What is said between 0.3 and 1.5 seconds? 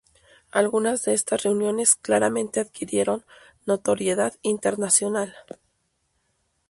Algunas de estas